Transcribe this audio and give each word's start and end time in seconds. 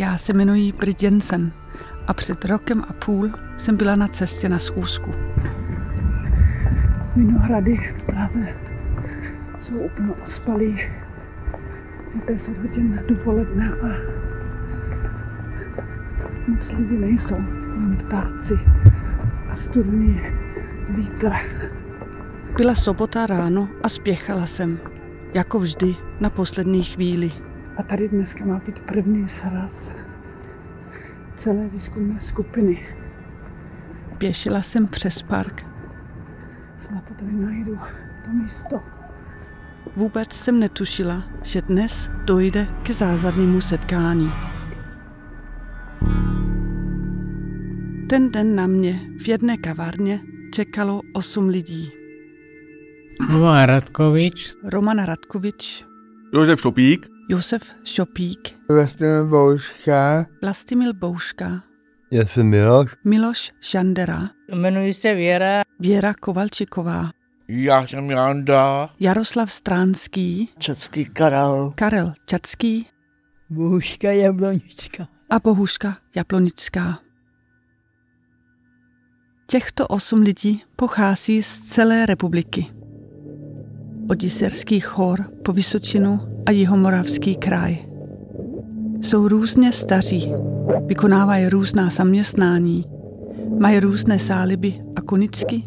Já 0.00 0.18
se 0.18 0.32
jmenuji 0.32 0.72
Brit 0.72 1.02
Jensen 1.02 1.52
a 2.06 2.14
před 2.14 2.44
rokem 2.44 2.84
a 2.88 2.92
půl 2.92 3.30
jsem 3.56 3.76
byla 3.76 3.96
na 3.96 4.08
cestě 4.08 4.48
na 4.48 4.58
schůzku. 4.58 5.14
Vinohrady 7.16 7.92
v 7.94 8.02
Praze 8.02 8.54
jsou 9.58 9.74
úplně 9.74 10.12
ospalí. 10.22 10.80
Je 12.14 12.20
10 12.26 12.58
hodin 12.58 13.00
dopoledne 13.08 13.70
a 13.70 13.86
moc 16.46 16.72
lidí 16.72 16.96
nejsou, 16.96 17.36
jen 17.74 17.96
ptáci 17.96 18.58
a 19.50 19.54
studený 19.54 20.20
vítr. 20.88 21.32
Byla 22.56 22.74
sobota 22.74 23.26
ráno 23.26 23.68
a 23.82 23.88
spěchala 23.88 24.46
jsem, 24.46 24.78
jako 25.34 25.58
vždy, 25.58 25.96
na 26.20 26.30
poslední 26.30 26.82
chvíli. 26.82 27.49
A 27.80 27.82
tady 27.82 28.08
dneska 28.08 28.44
má 28.44 28.60
být 28.66 28.80
první 28.80 29.28
sraz 29.28 29.94
celé 31.34 31.68
výzkumné 31.68 32.20
skupiny. 32.20 32.86
Pěšila 34.18 34.62
jsem 34.62 34.86
přes 34.86 35.22
park. 35.22 35.66
Snad 36.76 37.08
to 37.08 37.14
tady 37.14 37.32
najdu, 37.32 37.76
to 38.24 38.30
místo. 38.30 38.80
Vůbec 39.96 40.32
jsem 40.32 40.60
netušila, 40.60 41.24
že 41.42 41.62
dnes 41.62 42.10
dojde 42.24 42.66
k 42.82 42.90
zázadnému 42.90 43.60
setkání. 43.60 44.32
Ten 48.08 48.30
den 48.30 48.56
na 48.56 48.66
mě 48.66 49.00
v 49.24 49.28
jedné 49.28 49.56
kavárně 49.56 50.20
čekalo 50.54 51.00
osm 51.12 51.48
lidí. 51.48 51.92
Roman 53.30 53.64
Radkovič, 53.64 54.54
Romana 54.64 55.06
Radkovič, 55.06 55.84
Josef 56.34 56.60
Šopík, 56.60 57.19
Josef 57.30 57.74
Šopík, 57.84 58.54
Vlastimil 58.68 59.26
Bouška, 59.26 60.26
Vlastimil 60.42 60.94
Bouška, 60.94 61.62
já 62.12 62.26
jsem 62.26 62.46
Miloš, 62.48 62.90
Miloš 63.04 63.52
Žandera, 63.60 64.30
jmenuji 64.48 64.94
se 64.94 65.14
Věra, 65.14 65.62
Věra 65.80 66.14
Kovalčiková, 66.14 67.10
já 67.48 67.86
jsem 67.86 68.10
Janda, 68.10 68.90
Jaroslav 69.00 69.52
Stránský, 69.52 70.48
Český 70.58 71.04
Karel, 71.04 71.72
Karel 71.74 72.14
Čacký. 72.26 72.86
Bouška 73.50 74.12
Jablonička. 74.12 75.08
a 75.30 75.38
Bohuška 75.38 75.96
Jablonická. 76.16 76.98
Těchto 79.46 79.86
osm 79.86 80.20
lidí 80.20 80.62
pochází 80.76 81.42
z 81.42 81.60
celé 81.60 82.06
republiky. 82.06 82.79
Od 84.10 84.22
Jiserských 84.22 84.96
hor 84.96 85.24
po 85.42 85.52
Vysočinu 85.52 86.20
a 86.46 86.50
Jihomoravský 86.50 87.36
kraj. 87.36 87.78
Jsou 89.00 89.28
různě 89.28 89.72
staří, 89.72 90.32
vykonávají 90.86 91.48
různá 91.48 91.90
zaměstnání, 91.90 92.84
mají 93.58 93.80
různé 93.80 94.18
sáliby 94.18 94.74
a 94.96 95.00
konicky 95.00 95.62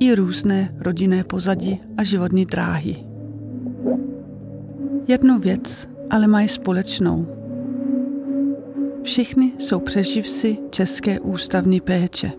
i 0.00 0.14
různé 0.14 0.74
rodinné 0.78 1.24
pozadí 1.24 1.80
a 1.96 2.02
životní 2.02 2.44
dráhy. 2.44 2.96
Jednu 5.08 5.38
věc 5.38 5.88
ale 6.10 6.26
mají 6.26 6.48
společnou– 6.48 7.26
Všichni 9.02 9.52
jsou 9.58 9.80
přeživci 9.80 10.58
České 10.70 11.20
ústavní 11.20 11.80
péče. 11.80 12.32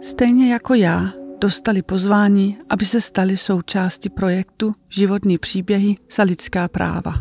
Stejně 0.00 0.52
jako 0.52 0.74
já 0.74 1.21
dostali 1.42 1.82
pozvání, 1.82 2.58
aby 2.70 2.84
se 2.84 3.00
stali 3.00 3.36
součástí 3.36 4.10
projektu 4.10 4.74
Životní 4.88 5.38
příběhy 5.38 5.96
za 6.10 6.22
lidská 6.22 6.68
práva. 6.68 7.14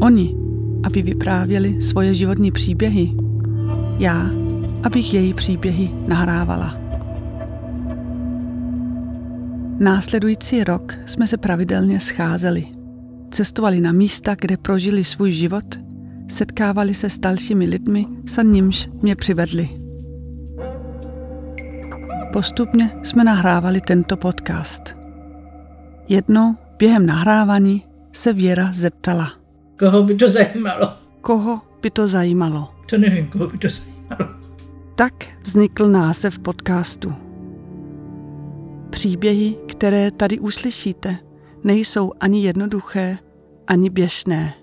Oni, 0.00 0.36
aby 0.84 1.02
vyprávěli 1.02 1.82
svoje 1.82 2.14
životní 2.14 2.52
příběhy, 2.52 3.12
já, 3.98 4.30
abych 4.82 5.14
její 5.14 5.34
příběhy 5.34 5.90
nahrávala. 6.08 6.78
Následující 9.78 10.64
rok 10.64 10.94
jsme 11.06 11.26
se 11.26 11.36
pravidelně 11.36 12.00
scházeli. 12.00 12.66
Cestovali 13.30 13.80
na 13.80 13.92
místa, 13.92 14.36
kde 14.40 14.56
prožili 14.56 15.04
svůj 15.04 15.32
život 15.32 15.78
setkávali 16.28 16.94
se 16.94 17.10
s 17.10 17.18
dalšími 17.18 17.66
lidmi, 17.66 18.06
za 18.28 18.42
nímž 18.42 18.88
mě 19.02 19.16
přivedli. 19.16 19.85
Postupně 22.32 22.90
jsme 23.02 23.24
nahrávali 23.24 23.80
tento 23.80 24.16
podcast. 24.16 24.96
Jednou 26.08 26.56
během 26.78 27.06
nahrávání 27.06 27.84
se 28.12 28.32
Věra 28.32 28.68
zeptala, 28.72 29.32
koho 29.78 30.02
by 30.02 30.14
to 30.14 30.30
zajímalo. 30.30 30.92
koho 31.20 31.60
by 31.82 31.90
to 31.90 32.08
zajímalo. 32.08 32.74
To 32.90 32.98
nevím, 32.98 33.26
koho 33.26 33.46
by 33.46 33.58
to 33.58 33.68
zajímalo. 33.68 34.36
Tak 34.94 35.12
vznikl 35.42 35.88
název 35.88 36.38
podcastu. 36.38 37.14
Příběhy, 38.90 39.56
které 39.68 40.10
tady 40.10 40.38
uslyšíte, 40.38 41.16
nejsou 41.64 42.12
ani 42.20 42.42
jednoduché, 42.42 43.18
ani 43.66 43.90
běžné. 43.90 44.54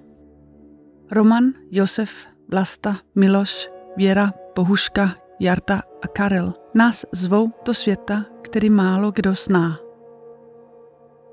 Roman, 1.11 1.43
Josef, 1.71 2.25
Vlasta, 2.51 2.95
Miloš, 3.15 3.69
Věra, 3.97 4.33
Bohuška, 4.55 5.15
Jarta 5.39 5.81
a 6.03 6.07
Karel 6.07 6.53
nás 6.73 7.05
zvou 7.11 7.51
do 7.65 7.73
světa, 7.73 8.25
který 8.41 8.69
málo 8.69 9.11
kdo 9.11 9.33
zná. 9.33 9.79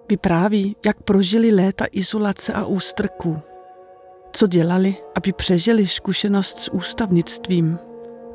Vypráví, 0.08 0.76
jak 0.86 1.02
prožili 1.02 1.54
léta 1.54 1.86
izolace 1.92 2.52
a 2.52 2.64
ústrků. 2.64 3.38
Co 4.32 4.46
dělali, 4.46 4.96
aby 5.14 5.32
přežili 5.32 5.86
zkušenost 5.86 6.58
s 6.58 6.72
ústavnictvím 6.72 7.78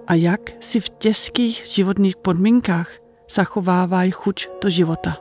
a 0.07 0.13
jak 0.13 0.41
si 0.59 0.79
v 0.79 0.89
těžkých 0.89 1.63
životních 1.65 2.17
podmínkách 2.17 2.91
zachovávají 3.29 4.11
chuť 4.11 4.47
do 4.63 4.69
života. 4.69 5.17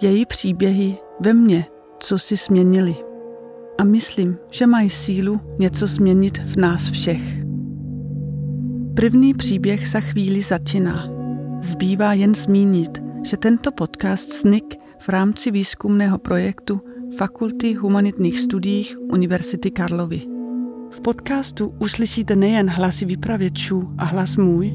Její 0.00 0.26
příběhy 0.26 0.98
ve 1.20 1.32
mně, 1.32 1.66
co 1.98 2.18
si 2.18 2.36
změnili 2.36 2.96
a 3.78 3.84
myslím, 3.84 4.38
že 4.50 4.66
mají 4.66 4.90
sílu 4.90 5.40
něco 5.58 5.86
změnit 5.86 6.38
v 6.38 6.56
nás 6.56 6.90
všech. 6.90 7.45
První 8.96 9.34
příběh 9.34 9.88
za 9.88 10.00
chvíli 10.00 10.42
začíná. 10.42 11.08
Zbývá 11.62 12.12
jen 12.12 12.34
zmínit, 12.34 13.02
že 13.22 13.36
tento 13.36 13.72
podcast 13.72 14.30
vznik 14.30 14.64
v 14.98 15.08
rámci 15.08 15.50
výzkumného 15.50 16.18
projektu 16.18 16.80
Fakulty 17.16 17.74
humanitních 17.74 18.40
studiích 18.40 18.96
Univerzity 19.00 19.70
Karlovy. 19.70 20.20
V 20.90 21.00
podcastu 21.00 21.74
uslyšíte 21.78 22.36
nejen 22.36 22.70
hlasy 22.70 23.04
vypravěčů 23.04 23.88
a 23.98 24.04
hlas 24.04 24.36
můj, 24.36 24.72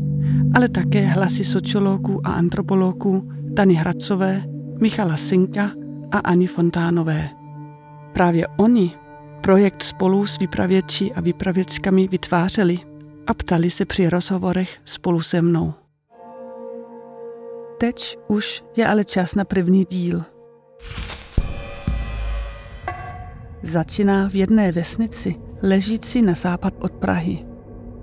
ale 0.54 0.70
také 0.70 1.06
hlasy 1.06 1.44
sociologů 1.44 2.28
a 2.28 2.32
antropologů 2.32 3.30
Dany 3.44 3.74
Hradcové, 3.74 4.44
Michala 4.82 5.18
Sinka 5.18 5.72
a 6.12 6.18
Ani 6.18 6.48
Fontánové. 6.48 7.30
Právě 8.14 8.48
oni 8.48 8.92
projekt 9.42 9.84
spolu 9.84 10.26
s 10.26 10.40
vypravěči 10.40 11.12
a 11.12 11.22
vypravěčkami 11.22 12.08
vytvářeli 12.08 12.91
a 13.28 13.34
ptali 13.34 13.70
se 13.70 13.86
při 13.86 14.10
rozhovorech 14.10 14.78
spolu 14.86 15.22
se 15.22 15.42
mnou. 15.42 15.74
Teď 17.78 18.18
už 18.28 18.64
je 18.76 18.88
ale 18.88 19.04
čas 19.04 19.36
na 19.36 19.46
první 19.46 19.86
díl. 19.90 20.24
Začíná 23.62 24.30
v 24.30 24.36
jedné 24.36 24.72
vesnici, 24.72 25.36
ležící 25.64 26.22
na 26.22 26.34
západ 26.34 26.74
od 26.80 26.92
Prahy, 26.92 27.46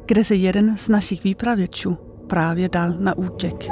kde 0.06 0.24
se 0.24 0.34
jeden 0.34 0.76
z 0.76 0.88
našich 0.88 1.24
výpravěčů 1.24 1.98
právě 2.26 2.68
dal 2.68 2.90
na 2.98 3.18
útěk. 3.18 3.68